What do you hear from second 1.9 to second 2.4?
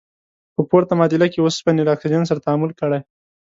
اکسیجن